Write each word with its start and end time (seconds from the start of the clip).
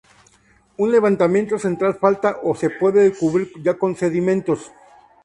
Un 0.83 0.87
levantamiento 0.95 1.55
central 1.65 1.93
falta 2.03 2.29
o 2.47 2.49
se 2.61 2.71
puede 2.79 3.15
cubrir 3.19 3.51
ya 3.61 3.75
con 3.75 3.95
sedimentos. 3.95 4.71